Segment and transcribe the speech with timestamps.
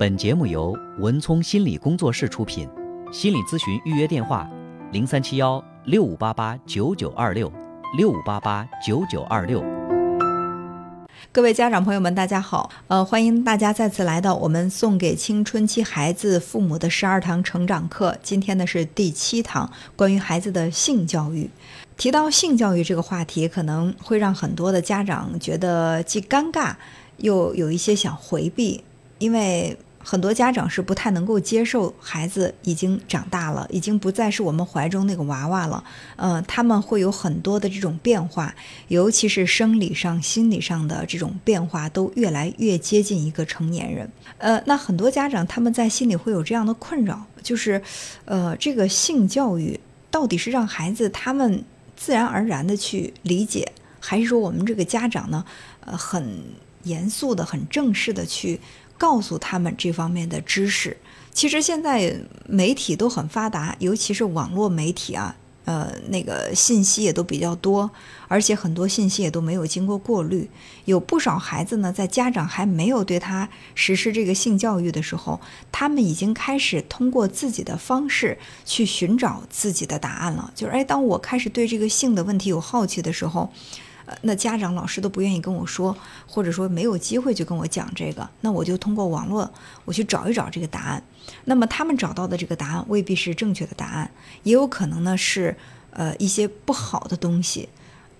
[0.00, 2.66] 本节目由文聪心理工作室出品，
[3.12, 4.48] 心理咨询预约电话：
[4.92, 7.52] 零三七幺六五八八九九二六
[7.98, 9.62] 六五八八九九二六。
[11.30, 18.16] 各位家长朋友们，大家好，呃，欢迎大家再次来到我们送给青春期孩子父母的十二堂成长课。
[18.22, 21.50] 今天呢是第七堂，关于孩子的性教育。
[21.98, 26.74] 提到性教育这个话题，可能会让很多的家长觉得既尴尬，
[27.18, 28.82] 又有一些想回避，
[29.18, 35.84] 因为很多家长是不太能够接受孩子已经长大了，已经不再是我们怀中那个娃娃了。
[36.16, 38.54] 呃，他们会有很多的这种变化，
[38.88, 44.10] 尤其是生理上、心理上的这种变化，都越来越接近一个成年人。
[44.38, 47.82] 呃，那很多家长他们在心里会有这样的困扰，就是，
[48.24, 49.78] 呃，这个性教育
[50.10, 51.64] 到底是让孩子他们。
[52.02, 53.70] 自然而然的去理解，
[54.00, 55.44] 还是说我们这个家长呢，
[55.80, 56.42] 呃，很
[56.84, 58.58] 严肃的、很正式的去
[59.00, 60.94] 告诉他们这方面的知识？
[61.32, 62.14] 其实现在
[62.46, 65.34] 媒体都很发达，尤其是网络媒体啊。
[65.66, 67.88] 呃，那个信息也都比较多，
[68.26, 70.50] 而且很多信息也都没有经过过滤。
[70.86, 75.38] 有不少孩子呢，在家长还没有对他实施这个性教育的时候，
[75.70, 80.50] 他们已经开始通过自己的方式去寻找自己的答案了。
[80.56, 83.52] 就是，哎，当我开始对这个性的问题有好奇的时候。
[84.06, 89.50] 呃那家长、老师都不愿意跟我说，或者说没有机会去跟我讲这个，那我就通过网络，
[89.84, 91.02] 我去找一找这个答案。
[91.44, 94.10] 那么他们找到的这个答案未必是正确的答案，
[94.42, 95.56] 也有可能呢是
[95.92, 97.68] 呃一些不好的东西。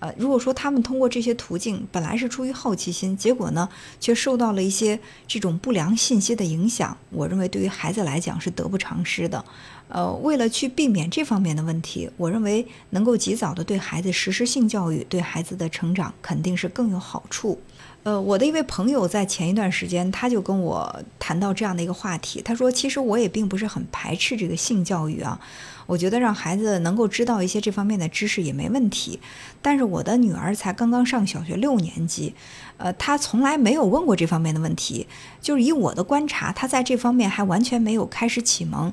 [0.01, 3.69] 呃，如果说他们通过这些途径本来是出于好奇心，结果呢
[4.01, 4.99] 却受到了一些
[5.29, 9.45] 这种不良信息的影响，我认为对于孩子来讲是得不偿失的。
[9.89, 17.59] 呃，为了去避免这方面的问题，我认为能够及早的对孩子实施性教育，对孩子的成长肯定是更有好处。
[18.03, 25.39] 呃，我的一位朋友在前一段时间，他就跟我谈到这样的一个话题，他说：“其实我也并不是很排斥这个性教育啊，
[25.85, 29.21] 我觉得让孩子能够知道一些这方面的知识也没问题。
[29.61, 32.33] 但是我的女儿才刚刚上小学六年级，
[32.79, 35.07] 呃，她从来没有问过这方面的问题，
[35.43, 38.91] 就是以我的观察，她在这方面还完全没有开始启蒙。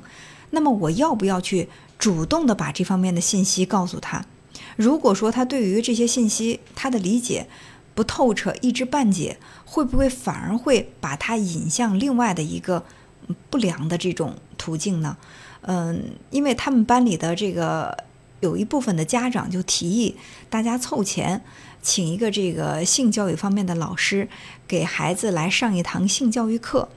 [0.50, 4.26] 那么我要不要去主动的把这方面的信息告诉她？
[4.76, 7.46] 如果说她对于这些信息她的理解，
[7.98, 12.84] 不透彻，一知半解，会不会反而会把他引向另外的一个
[13.50, 15.16] 不良的这种途径呢？
[15.62, 16.00] 嗯，
[16.30, 18.04] 因为他们班里的这个
[18.38, 20.14] 有一部分的家长就提议，
[20.48, 21.42] 大家凑钱
[21.82, 24.28] 请一个这个性教育方面的老师，
[24.68, 26.88] 给孩子来上一堂性教育课。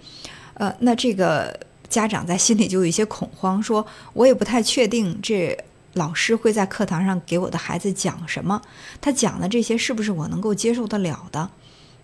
[0.53, 1.59] 呃，那这个
[1.89, 5.57] 家长在心里就有一些恐慌，说我也不太确定这。
[5.93, 8.61] 老师会在课堂上给我的孩子讲什么？
[9.01, 11.49] 他讲的这些是不是我能够接受得了的？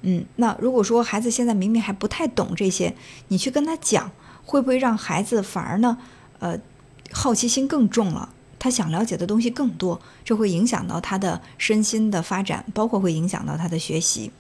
[0.02, 2.96] 嗯，那如果说孩子现在明明还不太懂这些，
[3.30, 4.12] 你去跟他讲，
[4.46, 5.98] 会不会让孩子反而呢？
[6.40, 6.60] 呃，
[7.12, 14.32] 好奇心更重了，他想了解的东西更多，这会影响到他的身心的发展，包括会影响到他的学习。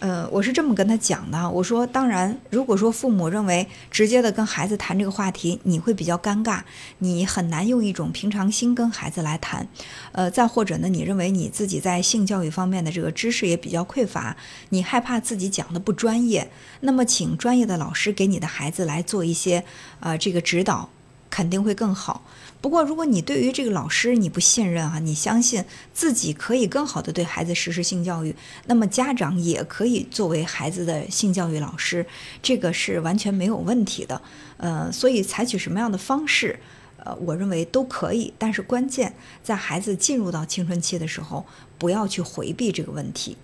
[0.00, 1.50] 呃，我是这么跟他讲的。
[1.50, 6.60] 我说，当然，如果说父母认为直接的跟孩子谈这个话题，你会比较尴尬，
[6.98, 9.66] 你很难用一种平常心跟孩子来谈。
[10.12, 14.36] 呃，再或者呢，你认为你自己在性教育方面的这个知识也比较匮乏，
[14.68, 16.48] 你害怕自己讲的不专业，
[16.80, 19.64] 那么请专业的老师给你的孩子来做一些
[19.98, 20.88] 呃这个指导，
[21.30, 22.22] 肯定会更好。
[22.60, 28.34] 不过，如果你对于这个老师你不信任啊，你相信自己可以更好的对孩子实施性教育，
[28.66, 32.04] 那么家长也可以作为孩子的性教育老师，
[32.42, 34.20] 这个是完全没有问题的。
[34.56, 36.58] 呃，所以采取什么样的方式，
[36.96, 38.34] 呃，我认为都可以。
[38.36, 41.46] 但是关键在孩子进入到青春期的时候，
[41.78, 43.36] 不要去回避这个问题。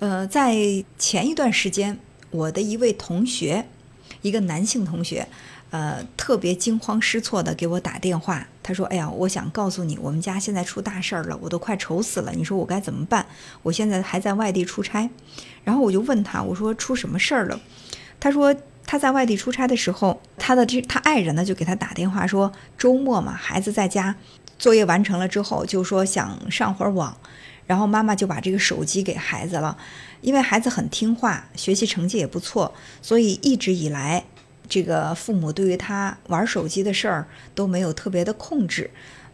[0.00, 1.98] 呃，在前一段时间，
[2.30, 3.66] 我的一位同学，
[4.20, 5.26] 一个男性同学。
[5.70, 12.32] 呃，特别惊慌失措的给我打电话，他说：“哎呀，我想告诉你，我们家现在出大事儿了，我都快愁死了。
[12.32, 13.24] 你说我该怎么办？
[13.62, 15.08] 我现在还在外地出差。”
[15.62, 17.60] 然后我就问他，我说：“出什么事儿了？”
[18.18, 18.52] 他说
[18.84, 24.16] ：“他在外地出差的时候，他的这他爱人呢就给他打电话说，周末嘛，孩子在家，
[24.58, 27.16] 作业完成了之后，就说想上会儿网，
[27.68, 29.76] 然后妈妈就把这个手机给孩子了，
[30.20, 34.24] 因为孩子很听话，学习成绩也不错，所以一直以来。”
[34.70, 37.26] 这个父母对于他玩手机的事儿
[37.56, 38.88] 都没有特别的控制，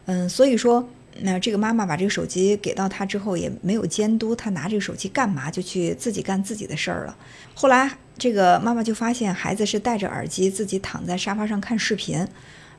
[0.06, 0.88] 嗯，所以说，
[1.20, 7.14] 那这个妈妈把这个手机给到他之后，也没有监督他拿这个手机干嘛，就去自己干自己的事儿了。
[7.54, 12.26] 后来，这个妈妈就发现孩子是戴着耳机自己躺在沙发上看视频，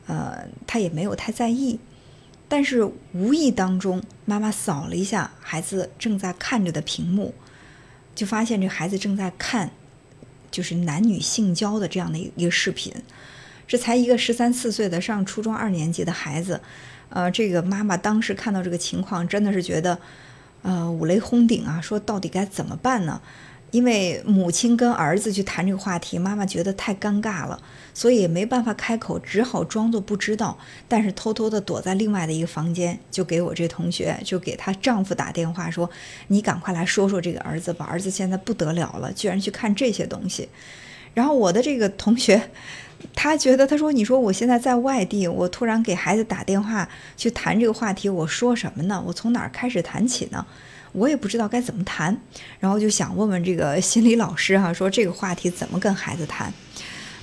[0.08, 1.80] 呃，他也没有太在意，
[2.48, 2.84] 但是
[3.14, 7.36] 无意当中，妈妈扫了一下孩子正在看着的屏幕，
[8.16, 9.70] 就发现这孩子正在看。
[10.52, 12.94] 就是男女性交的这样的一个视频。
[13.68, 16.62] 这才一个十三四岁的上初中二年级的孩子，
[17.10, 20.00] 呃，这个妈妈当时看到这个情况，真的是觉得，
[20.62, 21.82] 呃，五雷轰顶啊！
[21.82, 23.22] 说到底该怎么办呢？
[23.72, 27.60] 因为母亲跟儿子去谈这个话题，妈妈觉得太尴尬了，
[27.94, 35.90] 所以没办法开口，只好装作不知道，但是偷偷的躲在另外的一个房间，就给我这同学，就给她丈夫打电话说
[36.28, 40.50] ：“你赶快来说说这个儿子吧，儿子现在不得了了，居然去看这些东西。”
[41.14, 42.50] 然后我的这个同学。
[43.14, 49.04] 他觉得，他说：“你说我现在在外地，我突然给孩子打电话去谈这个话题，我说什么呢？
[49.06, 50.44] 我从哪儿开始谈起呢？
[50.98, 52.20] 我也不知道该怎么谈。
[52.60, 56.52] 然后就想问问这个 心理老师哈，说这个话题怎么跟孩子谈？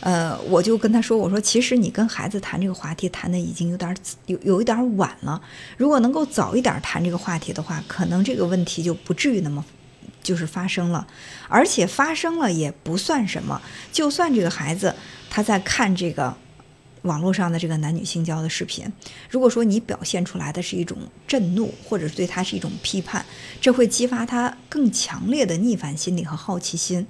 [0.00, 5.41] 呃，我就跟他说，我说其实你跟孩子谈这个话题谈的已经有点有有一点晚了。
[5.76, 9.65] 如果能够早一点谈这个话题的话，可能这个问题就不至于那么。”
[10.25, 11.06] 就是发生了，
[11.49, 13.61] 而且发生了也不算什么。
[13.93, 14.94] 就算这个孩子
[15.29, 16.35] 他在看这个
[17.04, 18.90] 网络上的这个男女性交的视频，
[19.30, 23.24] 如果说你表现出来的是一种震怒，或者是对他是一种批判，
[23.60, 27.06] 这会激发他更强烈的逆反心理和好奇心。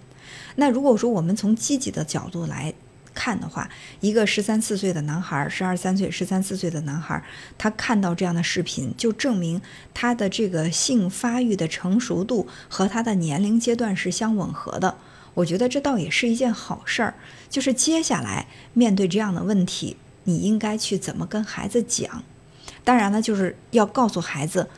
[0.56, 2.72] 那如果说我们从积极的角度来，
[3.14, 3.70] 看的话，
[4.00, 7.22] 一个十三四岁的男孩，十二三岁、十三四岁的男孩，
[7.56, 9.62] 他看到这样的视频，就证明
[9.94, 14.96] 他的这个性发育的成熟度和他的年龄阶段是相吻合的。
[15.34, 17.14] 我觉得这倒也是一件好事儿。
[17.50, 22.22] 就是接下来面对这样的问题，你应该去怎么跟孩子讲？
[22.82, 24.68] 当然了，就是要告诉孩子，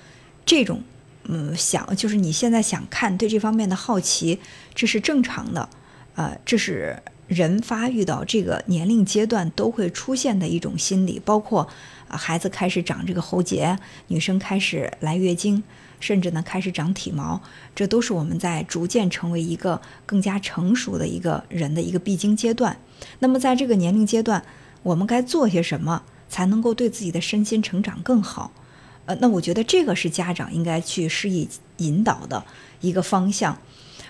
[0.44, 0.82] 这种
[1.24, 4.40] 嗯想，就是你现在想看，对这方面的好奇，
[4.74, 5.68] 这是正常的，
[6.14, 7.02] 呃，这是。
[7.28, 11.66] 人发育到这个年龄阶段都会出现的一种心理，包括
[12.08, 15.62] 孩子开始长这个喉结，女生开始来月经，
[15.98, 17.40] 甚至呢开始长体毛，
[17.74, 22.78] 这都是我们在逐渐成为一个更加成熟的一个人的一个必经阶段。
[23.18, 24.44] 那么在这个年龄阶段，
[24.82, 28.52] 我们该做些什么才能够对自己的身心成长更好？
[29.06, 31.48] 呃，那我觉得这个是家长应该去施以
[31.78, 32.44] 引导的
[32.80, 33.58] 一个方向。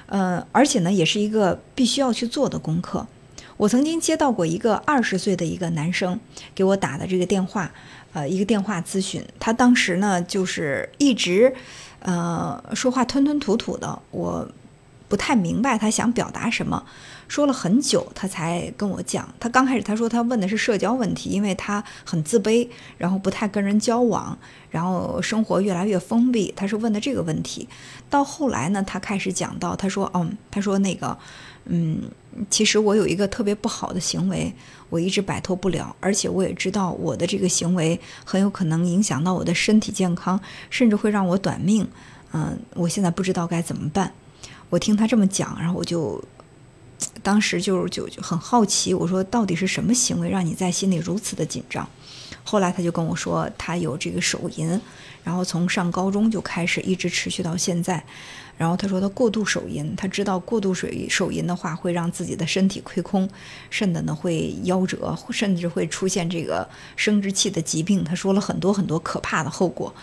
[0.07, 3.07] 呃，而且呢，也是一个必须要去做的功课。
[3.57, 6.19] 我曾经接到过一个二十岁的一个男生
[6.55, 7.73] 给我打的这个电话，
[8.13, 9.25] 呃，一个电话咨询。
[9.41, 11.55] 他当时呢，就是一直，
[12.01, 14.47] 呃，说话吞吞吐吐的，我
[15.09, 16.85] 不太明白他想表达什么。
[17.29, 19.29] 说了很久，他才跟我讲。
[19.41, 22.69] 他刚开始他说他问的是社交问题，因为他很自卑，
[22.99, 24.39] 然后不太跟人交往，
[24.71, 26.53] 然后生活越来越封闭。
[26.55, 27.69] 他是问的这个问题。
[28.09, 31.19] 到后来呢，他开始讲到，他说，嗯，他说那个，
[31.65, 32.03] 嗯，
[32.49, 34.55] 其实我有一个特别不好的行为，
[34.89, 41.85] 我一直摆脱不了，而且我也知道我的这个行为很有可能影响到我的身体健康，甚至会让我短命。
[42.33, 44.13] 嗯，我现在不知道该怎么办。
[44.71, 46.23] 我听他这么讲，然后我就。
[47.23, 51.87] 当时就就就很好奇，我说到底是什么行为让你在心里如此的紧张？
[52.43, 54.81] 后来他就跟我说，他有这个手淫，
[55.23, 58.03] 然后从上高中就开始，一直持续到现在。
[58.59, 63.29] 然后他说他过度手淫，他知道过度水手淫的话会让自己的身体亏空，
[63.69, 66.67] 甚至呢会夭折，甚至会出现这个
[66.97, 68.03] 生殖器的疾病。
[68.03, 69.95] 他说了很多很多可怕的后果。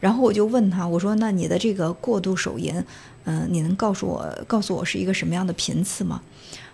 [0.00, 2.82] 然后我就问他，我说那你的这个过度手淫，
[3.24, 6.22] 嗯，你能告诉我告诉我是一个什么样的频次吗？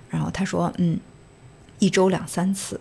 [0.08, 1.00] 然后他说，嗯，
[1.81, 2.81] 一周两三次。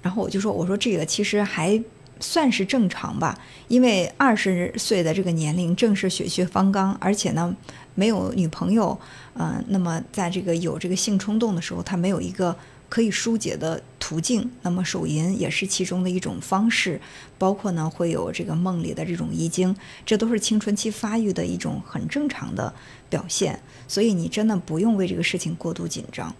[0.00, 1.80] 然后我就说，我说这个其实还
[2.20, 7.54] 算是正常吧，因为二十岁的这个年龄正是血血方刚，而且呢
[7.94, 8.98] 没有女朋友，
[9.34, 12.56] 嗯，那么在这个有这个性冲动的时候，他没有一个
[12.88, 17.00] 可以疏解的途径，那么手淫也是其中的一种方式，
[17.36, 19.74] 包括呢会有这个梦里的这种遗精，
[20.06, 22.72] 这都是青春期发育的一种很正常的
[23.08, 26.34] 表现，所以你真的不用为这个事情过度紧张。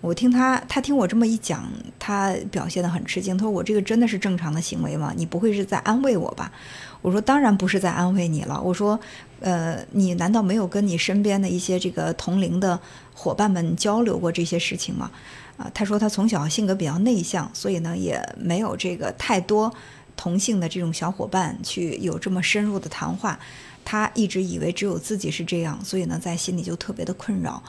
[0.00, 3.36] 我听他，他听我这么一讲，他表现得很吃惊。
[3.36, 5.12] 他说：“我这个真的是正常的行为吗？
[5.14, 6.50] 你不会是在安慰我吧？”
[7.02, 8.98] 我说：“当然不是在安慰你了。”我说
[9.40, 12.80] ：“呃，你难道没有跟你身边的一些这个同龄的
[13.12, 15.10] 伙伴们交流过这些事情吗？”
[15.58, 19.70] 啊，他说他从小性格比较内向，所以呢也没有这个太多
[20.16, 23.38] 同性的这种小伙伴去有这么深入的谈话。
[23.82, 27.62] 他一直以为只有自己是这样，所以呢在心里就特别的困扰。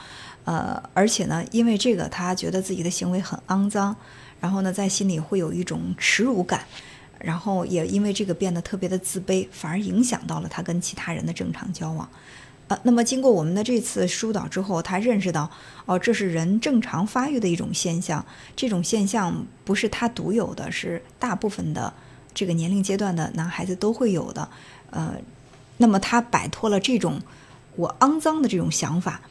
[0.51, 3.95] 呃，而且呢，因为这个，他觉得自己的行为很肮脏，
[4.41, 6.65] 然后呢，在心里会有一种耻辱感，
[7.19, 12.05] 然后也因为这个变得特别的自卑，反而影响到了他跟其他人的正常交往。
[12.67, 15.49] 呃，那么经过我们的这次疏导之后，他认识到，
[15.85, 21.93] 哦，这是人正常发育的一种现象，这种现象不是他独有的，是大部分的
[22.33, 24.49] 这个年龄阶段的男孩子都会有的。
[24.89, 25.15] 呃，
[25.77, 27.21] 那么他摆脱了这种
[27.77, 29.21] 我肮脏的这种想法。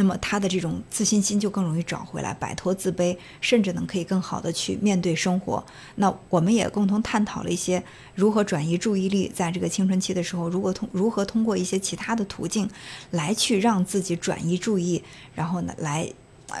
[0.00, 5.64] 那么他的这种自信心就更容易找回来，摆脱自卑，甚至能可以更好的去面对生活。
[5.96, 7.82] 那我们也共同探讨了一些
[8.14, 12.70] 如何转移注意力，在这个青春期的时候，如果通如何通过一些其他的途径
[13.10, 15.02] 来去让自己转移注意，
[15.34, 16.08] 然后呢，来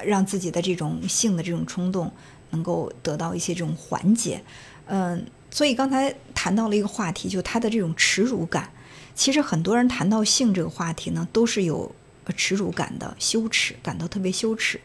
[0.04, 2.10] 让自己的这种性的这种冲动
[2.50, 4.42] 能够得到一些这种缓解。
[4.86, 8.68] 嗯，所以刚才谈到了一个话题，就他的这种耻辱感。
[9.14, 11.94] 其实很多人谈到性这个话题呢，都是有。
[12.36, 14.80] 耻辱感的羞耻，感到特别羞耻。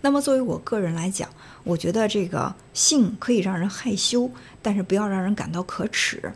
[0.00, 1.28] 那么作为我个人来讲，
[1.64, 4.30] 我觉得这个性可以让人害羞，
[4.60, 6.32] 但是不要让人感到可耻。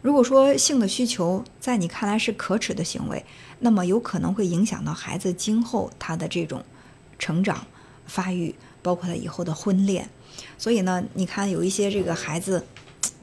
[0.00, 3.24] 如果说性的需求在你看来是可耻的行为，
[3.60, 6.64] 那么有可能会影响到孩子今后他的这种
[7.18, 7.66] 成长
[8.06, 10.08] 发育，包括他以后的婚恋。
[10.58, 12.66] 所以呢，你看有一些这个孩子，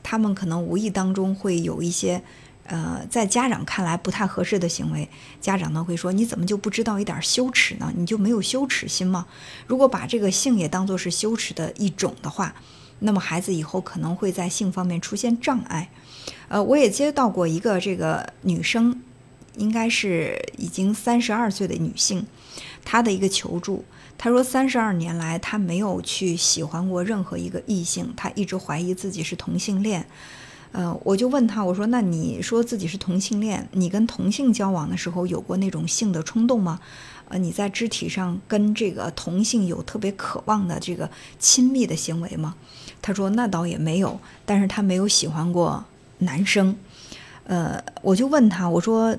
[0.03, 2.23] 他们可能无意当中会有一些。
[2.69, 5.09] 呃，在家长看来不太合适的行为，
[5.41, 7.91] 家长呢会说：“你怎么就不知道一点羞耻呢？
[7.95, 9.25] 你就没有羞耻心吗？”
[9.65, 12.53] 如果把这个性也当做是羞耻的一种的话，
[12.99, 15.89] 那么孩子以后可能会在性方面出现障碍。
[16.47, 19.01] 呃，我也接到过一个这个女生，
[19.57, 22.27] 应该是已经三十二岁的女性，
[22.85, 23.83] 她的一个求助，
[24.15, 30.05] 她说三十二年来她没有去喜欢过任何一个异性，她一直怀疑自己是同性恋。
[30.71, 36.79] 呃，我就问他，我说：“那你说自己是同性恋，你跟同性交往的时候有过那种性的冲动吗？
[37.27, 41.09] 呃，你在肢体上跟这个同性有特别渴望的这个
[41.39, 42.53] 亲密的行为吗？”
[43.01, 45.83] 他说：“那倒也没有，但是他没有喜欢过
[46.19, 46.75] 男生。”
[47.45, 49.17] 呃，我就问他，我说：“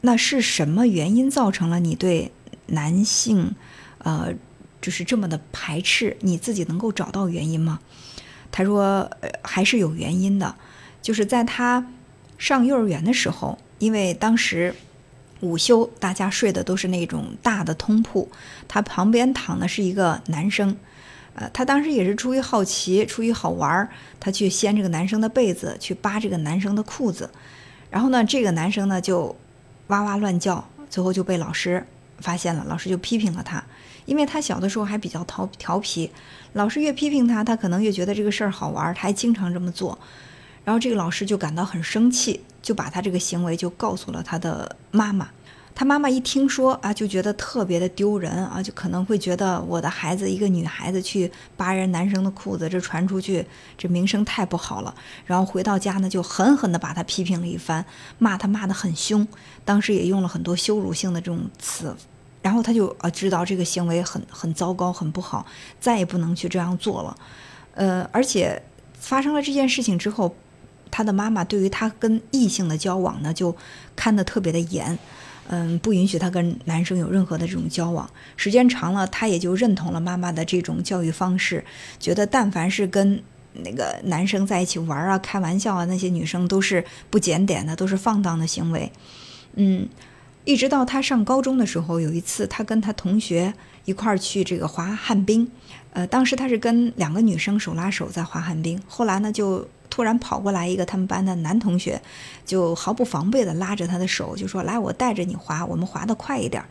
[0.00, 2.32] 那是什么原因造成了你对
[2.68, 3.54] 男性，
[3.98, 4.32] 呃，
[4.80, 6.16] 就是这么的排斥？
[6.20, 7.80] 你自己能够找到原因吗？”
[8.50, 10.54] 他说：“呃，还是有原因的。”
[11.06, 11.86] 就是在他
[12.36, 14.74] 上幼儿园的时候，因为当时
[15.38, 18.28] 午休大家睡的都是那种大的通铺，
[18.66, 20.76] 他旁边躺的是一个男生，
[21.34, 27.30] 呃，他当时也是出于好奇，出于好玩儿，他去掀这个男生的被子，去扒这个男生的裤子，
[27.88, 29.36] 然后呢，这个男生呢就
[29.86, 31.86] 哇哇乱叫，最后就被老师
[32.18, 33.64] 发现了，老师就批评了他，
[34.06, 36.10] 因为他小的时候还比较调调皮，
[36.54, 39.96] 老师越批评他，他可能越觉得这个事儿好玩，他还经常这么做。
[40.66, 45.28] 然后这个老师就感到很生气，就把他这个行为就告诉了他的妈妈。
[45.76, 53.46] 他妈妈一听说啊，就觉得特别的丢人啊，就可能会觉得我的孩子一个女孩子去扒人男生的裤子，这传出去
[53.78, 54.92] 这名声太不好了。
[55.24, 57.84] 然后回到家呢，就狠狠地把他批评了一番，
[58.18, 59.24] 骂他骂得很凶，
[59.64, 61.94] 当时也用了很多羞辱性的这种词。
[62.42, 65.46] 然后他就啊知道这个行为很很糟糕，很不好，
[65.78, 67.16] 再也不能去这样做了。
[67.74, 68.60] 呃，而且
[68.94, 70.34] 发生了这件事情之后。
[70.90, 73.54] 他的妈妈对于他跟异性的交往呢，就
[73.94, 74.98] 看得特别的严，
[75.48, 78.08] 嗯，不允许他跟男生有任何的这种交往。
[78.36, 81.64] 时间长了，他也就认同了妈妈的这种教育方式，
[81.98, 88.90] 觉得但凡是跟那个男生在一起玩啊、开玩笑啊，那些女生都是不检点的，都是放荡的行为。
[89.54, 89.88] 嗯，
[90.46, 93.52] 一直到他上高中的时候，有一次他跟他同学
[93.84, 95.46] 一块儿去这个滑旱冰，
[95.92, 99.68] 呃，当时他是跟两个女生手拉手在滑旱冰，后来呢就。
[99.88, 101.98] 突然跑过来一个他们班的男同学，
[102.44, 106.62] 就毫不防备的拉着他的手，就说：“来，我带着你滑，我们滑得快一点。”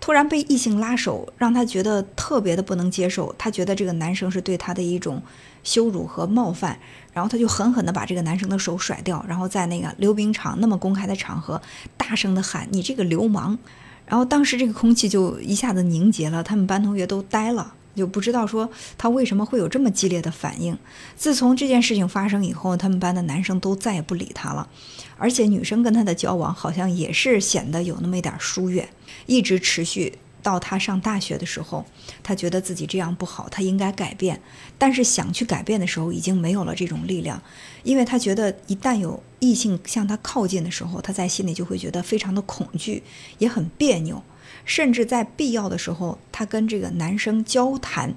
[0.00, 3.34] 突然被异性拉手，让他觉得特别的不能接受。
[3.36, 5.20] 他觉得这个男生是对他的一种
[5.64, 6.78] 羞辱和冒犯，
[7.12, 11.60] 然后他就狠狠地把这个男生的手甩掉，然后在那个溜冰场那么公开的场合，
[11.96, 13.58] 大声地喊：“你这个流氓！”
[14.06, 17.74] 然后当时这个空气就一下子凝结了，他们班同学都呆了。
[17.96, 20.78] 就不知道说他为什么会有这么激烈的反应。
[21.16, 24.68] 自从这件事情发生以后，他们班的男生都再也不理他了，
[25.16, 28.88] 而且女生跟他的交往好像也是显得有那么一点疏远，
[29.26, 31.84] 一直持续到他上大学的时候。
[32.22, 34.40] 他觉得自己这样不好，他应该改变，
[34.76, 37.40] 但是想去改变的时候已经没有了这种力量，
[37.82, 43.02] 因为他觉得一旦有异性向他靠近的时候，他在心里就会觉得非常的恐惧，
[43.38, 44.22] 也很别扭。
[44.66, 48.12] 甚至在必要的时候，他跟这个男生交谈，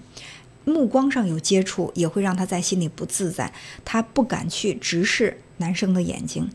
[0.65, 3.53] 目光上有接触，也会让他在心里不自在。
[3.85, 6.49] 他不敢去直视男生的眼睛，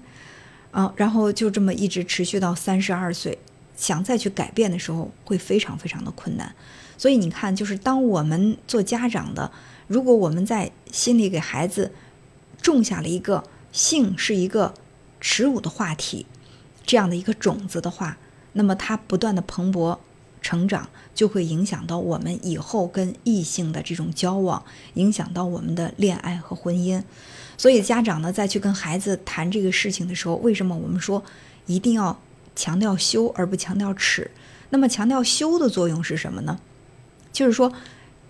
[0.73, 3.39] 啊，然后就这么一直持续到三十二岁，
[3.77, 6.55] 想再去改变的时候，会非常非常的困难。
[6.99, 9.51] 所以你看，就是当我们做家长的，
[9.87, 11.93] 如果我们在心里给孩子
[12.61, 14.75] 种下了一个性是一个
[15.21, 16.27] 耻辱的话题
[16.85, 18.17] 这样的一个种子的话，
[18.55, 19.99] 那么他不断的蓬勃
[20.43, 27.03] 成长，就会影响到我们以后跟异性的这种交往，影响到我们的恋爱和婚姻。
[27.57, 31.23] 所以家长呢，在去跟孩子谈这个事情的时候，为什么我们说
[31.67, 32.21] 一定要
[32.57, 34.31] 强调羞而不强调耻？
[34.71, 36.59] 那么强调羞的作用是什么呢？
[37.33, 37.73] 就是说，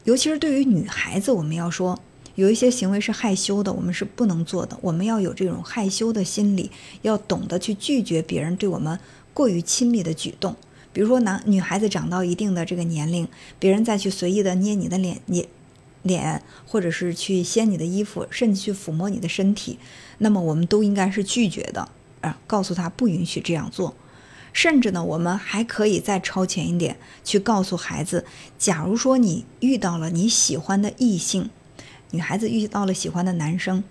[0.04, 1.98] 尤其是对于女孩子，我们要说
[2.34, 4.78] 有一些行为是害羞的，我们是不能做的。
[4.82, 6.70] 我们要有这种害羞的心理，
[7.02, 8.98] 要懂得去拒绝别人对我们
[9.34, 10.56] 过于亲密的举动。
[10.94, 15.48] 比如说，男女孩子长到一定的这个年龄，别人再去随意的捏你的脸、捏
[16.02, 19.78] 脸，或者是去掀你的衣服，甚至去抚摸你的身体，
[20.18, 21.88] 那么我们都应该是拒绝的，
[22.20, 23.96] 啊，告诉他不允许这样做。
[24.52, 28.24] 甚至呢，我们还可以再超前一点，去告诉孩子，
[28.56, 31.50] 假如说你遇到了你喜欢的异性，
[32.12, 33.82] 女孩子遇到了喜欢的男生，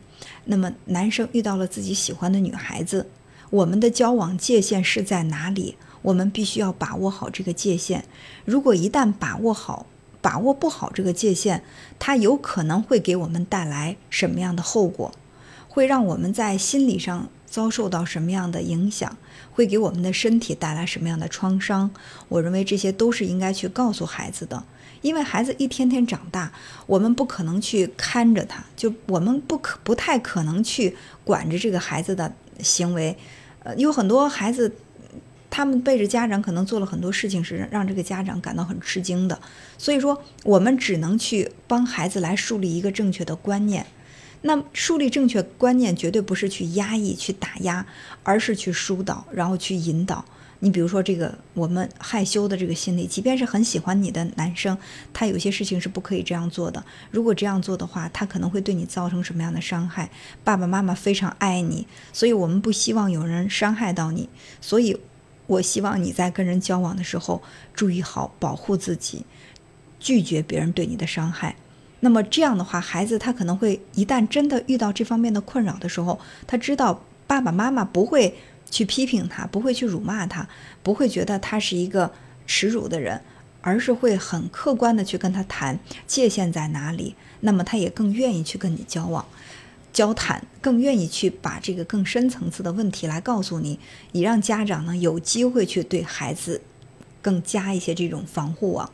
[0.46, 3.10] 那么男生遇到了自己喜欢的女孩子，
[3.54, 5.78] 我们的交往界限是在哪里？
[6.02, 8.04] 我们必须要把握好这个界限。
[8.46, 9.86] 如果一旦把握好，
[10.24, 11.62] 把握不好这个界限，
[12.00, 15.12] 它有可能会给我们带来什么样的后果？
[15.68, 19.16] 会让我们在心理上遭受到什么样的影响？
[19.52, 21.92] 会给我们的身体带来什么样的创伤？
[22.30, 24.64] 我认为这些都是应该去告诉孩子的，
[25.04, 26.52] 因为孩子一天天长大，
[26.88, 33.16] 我们不可能去看着他，就我们不可不太可能去管着这个孩子的行为。
[33.64, 34.72] 呃，有很多孩子。
[35.56, 39.40] 他们背着家长，可能做了很多事情，是让这个家长感到很吃惊的。
[39.78, 43.86] 所以说，我们只能去帮孩子来树立一个正确的观念。
[44.42, 47.86] 那树立正确观念，绝对不是去压抑、去打压，
[48.24, 50.26] 而是去疏导，然后去引导。
[50.64, 54.78] 你比如说，这个我们害羞的这个心理，即便是很喜欢你的男生，
[55.12, 56.82] 他有些事情是不可以这样做的。
[57.12, 60.10] 如果这样做的话，他可能会对你造成什么样的伤害？
[60.42, 64.30] 爸爸妈妈非常爱你，所以我们不希望有人伤害到你，
[64.62, 64.98] 所以。
[65.46, 67.44] 我希望你在跟人交往的时候
[67.74, 69.26] 注意好保护自己，
[70.00, 71.54] 拒绝别人对你的伤害。
[72.00, 76.18] 那么这样的话，孩子他可能会一旦真的遇到这方面的困扰的时候，
[76.48, 78.34] 他知道爸爸妈妈不会
[78.74, 80.50] 去批评他，不会去辱骂他，
[80.82, 82.12] 不会觉得他是一个
[82.48, 83.22] 耻辱的人，
[83.62, 85.78] 而是会很客观的去跟他谈
[86.08, 87.14] 界限在哪里。
[87.42, 89.24] 那么他也更愿意去跟你交往。
[89.94, 93.80] 交谈更愿意去把这个更深层次的问题来告诉你，
[94.12, 96.60] 以让家长呢有机会去对孩子
[97.22, 98.90] 更加一些这种防护网。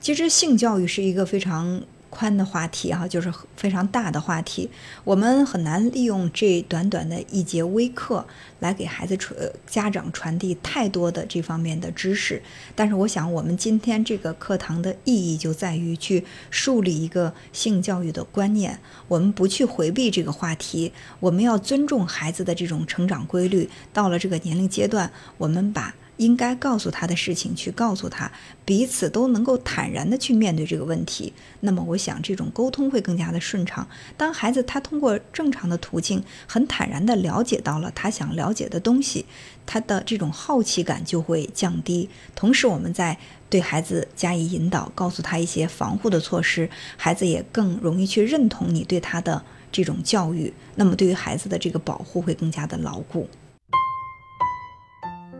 [0.00, 1.80] 其实性教育是一个非常。
[2.14, 4.70] 宽的话题哈，就是非常大的话题，
[5.02, 8.24] 我们很难利用这短短的一节微课
[8.60, 12.40] 来给孩子传家长传递太多的这方面的知识。
[12.76, 18.78] 但是，我想我们今天这个课堂的意义就在于去树立一个性教育的观念。
[19.08, 23.68] 我们不去回避这个话题，我们要尊重孩子的这种成长规律。
[23.92, 25.92] 到了这个年龄阶段，我们把。
[26.16, 28.30] 应该告诉他的事情，去告诉他，
[28.64, 31.32] 彼此都能够坦然的去面对这个问题。
[31.60, 33.86] 那么，我想这种沟通会更加的顺畅。
[34.16, 39.26] 当孩子他通过正常的途径，很坦然的了解到了他想了解的东西，
[39.66, 42.08] 他的这种好奇感就会降低。
[42.34, 43.18] 同时，我们在
[43.50, 50.52] 对孩子加以引导，告诉他一些防护的措施，孩子也更容易去认同你对他的这种教育。
[50.76, 53.28] 那么，对于孩子的这个保护会更加的牢固。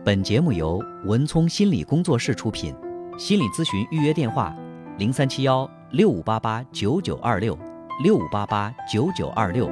[0.05, 2.75] 本节目由文聪心理工作室出品，
[3.17, 4.55] 心理咨询预约电话：
[4.99, 7.57] 零三七幺六五八八九九二六
[8.03, 9.67] 六五八八九九二六。